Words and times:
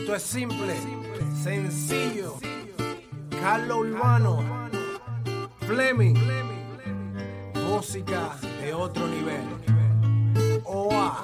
Esto 0.00 0.14
es 0.14 0.22
simple, 0.22 0.74
sencillo. 1.44 2.36
Carlos 3.42 3.80
Urbano, 3.80 4.42
Fleming, 5.66 6.14
música 7.68 8.30
de 8.62 8.72
otro 8.72 9.06
nivel. 9.06 9.44
OA. 10.64 11.22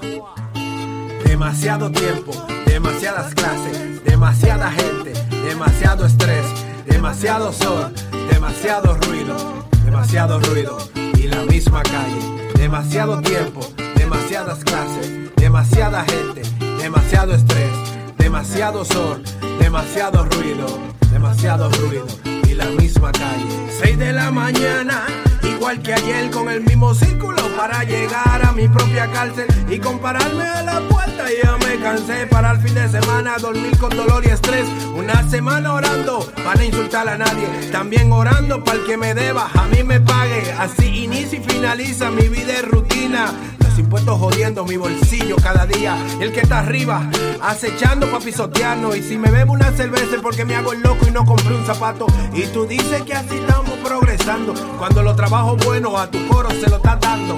Demasiado 1.24 1.90
tiempo, 1.90 2.32
demasiadas 2.66 3.34
clases, 3.34 4.04
demasiada 4.04 4.70
gente, 4.70 5.14
demasiado 5.42 6.04
estrés, 6.04 6.44
demasiado 6.84 7.54
sol, 7.54 7.94
demasiado 8.30 8.94
ruido, 8.98 9.66
demasiado 9.86 10.38
ruido 10.38 10.76
y 11.14 11.22
la 11.28 11.42
misma 11.44 11.82
calle. 11.82 12.52
Demasiado 12.58 13.22
tiempo, 13.22 13.60
demasiadas 13.96 14.62
clases, 14.64 15.34
demasiada 15.36 16.04
gente, 16.04 16.42
demasiado 16.78 17.34
estrés, 17.34 17.95
demasiado 18.26 18.84
sol, 18.84 19.22
demasiado 19.60 20.24
ruido, 20.24 20.66
demasiado 21.12 21.70
ruido 21.70 22.04
y 22.48 22.54
la 22.54 22.64
misma 22.70 23.12
calle. 23.12 23.68
6 23.80 24.00
de 24.00 24.12
la 24.12 24.32
mañana, 24.32 25.04
igual 25.44 25.80
que 25.80 25.94
ayer 25.94 26.28
con 26.32 26.48
el 26.48 26.60
mismo 26.62 26.92
círculo 26.92 27.40
para 27.56 27.84
llegar 27.84 28.44
a 28.44 28.50
mi 28.50 28.66
propia 28.66 29.08
cárcel 29.12 29.46
y 29.70 29.78
compararme 29.78 30.42
a 30.42 30.62
la 30.62 30.80
puerta. 30.88 31.26
Ya 31.40 31.56
me 31.58 31.78
cansé 31.78 32.26
para 32.26 32.50
el 32.50 32.58
fin 32.58 32.74
de 32.74 32.88
semana 32.88 33.38
dormir 33.38 33.78
con 33.78 33.96
dolor 33.96 34.24
y 34.26 34.30
estrés. 34.30 34.66
Una 34.96 35.22
semana 35.30 35.74
orando 35.74 36.28
para 36.34 36.56
no 36.56 36.64
insultar 36.64 37.08
a 37.08 37.16
nadie, 37.16 37.46
también 37.70 38.10
orando 38.10 38.64
para 38.64 38.78
el 38.78 38.86
que 38.86 38.96
me 38.96 39.14
deba, 39.14 39.48
a 39.54 39.66
mí 39.68 39.84
me 39.84 40.00
pague. 40.00 40.50
Así 40.58 41.04
inicia 41.04 41.38
y 41.38 41.44
finaliza 41.44 42.10
mi 42.10 42.28
vida 42.28 42.58
y 42.58 42.62
rutina 42.62 43.32
los 43.76 43.84
impuestos 43.84 44.18
jodiendo 44.18 44.64
mi 44.64 44.78
bolsillo 44.78 45.36
cada 45.36 45.66
día. 45.66 45.96
Y 46.18 46.22
el 46.22 46.32
que 46.32 46.40
está 46.40 46.60
arriba, 46.60 47.10
acechando 47.42 48.10
pa' 48.10 48.20
pisotearnos. 48.20 48.96
Y 48.96 49.02
si 49.02 49.18
me 49.18 49.30
bebo 49.30 49.52
una 49.52 49.70
cerveza 49.72 50.16
es 50.16 50.22
porque 50.22 50.46
me 50.46 50.56
hago 50.56 50.72
el 50.72 50.80
loco 50.80 51.06
y 51.06 51.10
no 51.10 51.26
compré 51.26 51.54
un 51.54 51.64
zapato. 51.66 52.06
Y 52.32 52.44
tú 52.46 52.66
dices 52.66 53.02
que 53.02 53.12
así 53.12 53.36
estamos 53.36 53.72
progresando. 53.84 54.54
Cuando 54.78 55.02
los 55.02 55.14
trabajos 55.14 55.62
buenos 55.64 55.94
a 55.94 56.10
tu 56.10 56.26
coro 56.26 56.48
se 56.50 56.70
lo 56.70 56.76
estás 56.76 57.00
dando. 57.00 57.36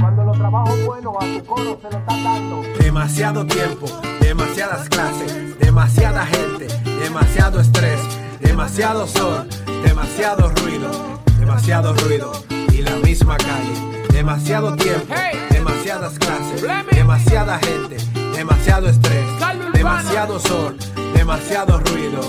Cuando 0.00 0.24
los 0.24 0.38
trabajos 0.38 0.84
buenos 0.84 1.14
a 1.20 1.38
tu 1.38 1.44
coro 1.46 1.78
se 1.80 1.90
lo 1.90 1.98
estás 1.98 2.24
dando. 2.24 2.62
Demasiado 2.80 3.46
tiempo, 3.46 3.86
demasiadas 4.20 4.88
clases, 4.88 5.58
demasiada 5.74 6.24
gente, 6.26 6.68
demasiado 7.00 7.60
estrés, 7.60 7.98
demasiado 8.38 9.08
sol, 9.08 9.44
demasiado 9.84 10.48
ruido, 10.50 11.20
demasiado 11.40 11.92
ruido. 11.94 12.30
Y 12.72 12.82
la 12.82 12.94
misma 12.98 13.36
calle. 13.36 14.04
Demasiado 14.12 14.76
tiempo, 14.76 15.12
demasiadas 15.50 16.16
clases, 16.20 16.64
demasiada 16.92 17.58
gente, 17.58 17.96
demasiado 18.36 18.88
estrés, 18.88 19.26
demasiado 19.72 20.38
sol, 20.38 20.76
demasiado 21.12 21.80
ruido, 21.80 22.22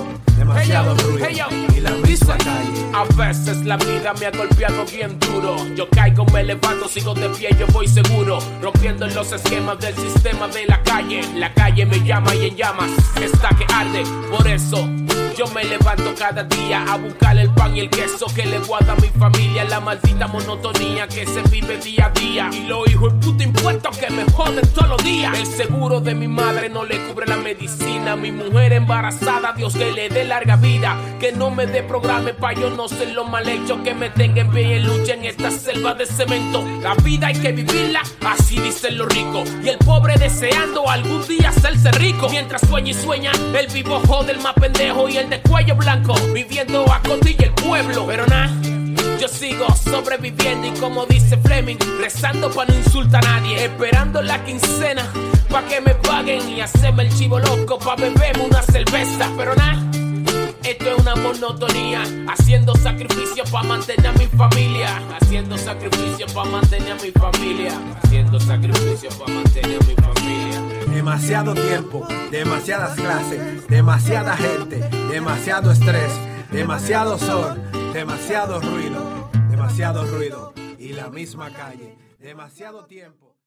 demasiado 0.46 0.96
ruido 0.96 1.48
y 1.76 1.80
la 1.80 1.92
misma 1.92 2.38
calle. 2.38 2.86
A 2.94 3.04
veces 3.16 3.66
la 3.66 3.78
vida 3.78 4.14
me 4.20 4.28
ha 4.28 4.32
golpeado 4.32 4.86
bien 4.86 5.18
duro. 5.20 5.58
Yo 5.76 5.90
caigo, 5.90 6.26
me 6.26 6.44
levanto, 6.44 6.88
sigo 6.88 7.14
de 7.14 7.30
pie, 7.30 7.50
yo 7.60 7.66
voy 7.68 7.88
seguro. 7.88 8.40
Rompiendo 8.62 9.08
los 9.08 9.32
esquemas 9.32 9.80
del 9.80 9.96
sistema 9.96 10.48
de 10.48 10.66
la 10.66 10.82
calle. 10.84 11.22
La 11.36 11.54
calle 11.54 11.86
me 11.86 12.00
llama 12.04 12.34
y 12.36 12.48
en 12.48 12.56
llamas 12.56 12.92
está 13.22 13.50
que 13.50 13.66
arde. 13.74 14.04
Por 14.30 14.48
eso 14.48 14.88
yo 15.38 15.48
me 15.48 15.64
levanto 15.66 16.14
cada 16.18 16.44
día 16.44 16.86
a 16.88 16.98
buscar 16.98 17.38
el 17.38 17.50
pan 17.54 17.76
y 17.76 17.82
el 17.82 17.90
queso 17.90 18.26
que 18.34 18.46
le 18.46 18.60
guarda 18.60 18.94
a 18.94 18.96
mi 18.96 19.10
familia. 19.10 19.66
La 19.66 19.80
maldita 19.80 20.28
monotonía 20.28 21.08
que 21.08 21.26
se 21.26 21.42
vive 21.50 21.78
día 21.78 22.06
a 22.06 22.20
día. 22.20 22.50
Y 22.54 22.68
los 22.68 22.90
hijos 22.90 23.14
de 23.14 23.26
puta 23.26 23.44
impuestos 23.44 23.98
que 23.98 24.10
me 24.12 24.24
joden 24.32 24.66
todos 24.74 24.90
los 24.90 25.04
días. 25.04 25.38
El 25.38 25.46
seguro 25.46 26.00
de 26.00 26.16
mi 26.16 26.28
madre 26.28 26.70
no 26.70 26.86
le 26.86 27.00
cubre 27.08 27.26
la 27.26 27.38
medicina. 27.38 28.16
Mi 28.16 28.32
mujer 28.32 28.74
embarazada, 28.74 29.54
Dios 29.54 29.74
que 29.76 29.92
le 29.92 30.08
dé 30.10 30.24
larga 30.24 30.56
vida. 30.56 30.98
Que 31.20 31.34
no 31.34 31.52
me 31.52 31.66
dé 31.66 31.84
programa 31.84 32.32
pa' 32.40 32.54
yo 32.54 32.70
no 32.70 32.88
ser 32.88 33.10
lo 33.10 33.26
mal 33.26 33.48
hecho. 33.50 33.84
Que 33.84 33.94
me 33.94 34.10
tenga 34.10 34.42
en 34.42 34.52
pie 34.52 34.78
y 34.78 34.80
lucha 34.80 35.16
en 35.16 35.26
esta 35.26 35.52
selva 35.52 35.94
de 35.96 36.06
cemento. 36.06 36.64
La 36.82 36.96
vida 36.96 37.28
hay 37.28 37.36
que 37.36 37.52
vivirla, 37.52 38.02
así 38.26 38.58
dicen 38.60 38.98
los 38.98 39.08
ricos. 39.10 39.52
Y 39.64 39.70
el 39.70 39.78
pobre 39.80 40.16
deseando 40.18 40.90
algún 40.90 41.28
día 41.28 41.50
hacerse 41.50 41.92
rico. 41.92 42.30
Mientras 42.30 42.62
sueña 42.62 42.92
y 42.92 42.94
sueña, 42.94 43.32
el 43.58 43.68
vivo 43.68 44.02
jode 44.08 44.32
el 44.32 44.40
más 44.40 44.54
pendejo 44.54 45.10
y 45.10 45.25
de 45.30 45.42
cuello 45.42 45.76
blanco. 45.76 46.16
Viviendo 46.34 46.92
a 46.92 47.02
cotilla 47.02 47.46
el 47.46 47.54
pueblo. 47.54 48.06
Pero 48.08 48.26
nada. 48.28 48.52
Yo 49.20 49.28
sigo 49.30 49.66
sobreviviendo 49.76 50.68
y 50.68 50.72
como 50.72 51.06
dice 51.06 51.38
Fleming, 51.38 51.78
rezando 52.00 52.52
para 52.52 52.72
no 52.72 52.78
insultar 52.78 53.26
a 53.26 53.40
nadie, 53.40 53.66
esperando 53.66 54.22
la 54.22 54.44
quincena 54.44 55.08
pa' 55.50 55.64
que 55.64 55.80
me 55.80 55.96
paguen 55.96 56.50
y 56.50 56.60
hacerme 56.60 57.04
el 57.04 57.18
chivo 57.18 57.40
loco 57.40 57.80
pa' 57.80 57.96
beberme 57.96 58.44
una 58.44 58.62
cerveza. 58.62 59.32
Pero 59.38 59.56
nada, 59.56 59.82
esto 60.64 60.86
es 60.92 60.98
una 61.00 61.16
monotonía, 61.16 62.04
haciendo 62.28 62.76
sacrificio 62.76 63.46
pa' 63.46 63.64
mantener 63.64 64.08
a 64.08 64.14
mi 64.14 64.28
familia, 64.28 65.02
haciendo 65.20 65.58
sacrificio 65.58 66.28
pa' 66.34 66.46
mantener 66.46 66.92
a 66.92 66.96
mi 66.96 67.12
familia, 67.12 67.80
haciendo 68.04 68.40
sacrificio 68.40 69.10
pa' 69.12 69.32
mantener 69.32 69.80
a 69.82 69.86
mi 69.86 69.96
familia. 69.96 70.55
Demasiado 70.96 71.54
tiempo, 71.54 72.08
demasiadas 72.32 72.96
clases, 72.96 73.68
demasiada 73.68 74.38
gente, 74.38 74.78
demasiado 75.12 75.70
estrés, 75.70 76.10
demasiado 76.54 77.18
sol, 77.18 77.62
demasiado 77.92 78.62
ruido, 78.62 79.30
demasiado 79.50 80.06
ruido 80.06 80.54
y 80.80 80.94
la 80.94 81.10
misma 81.10 81.52
calle, 81.52 81.98
demasiado 82.18 82.86
tiempo. 82.86 83.25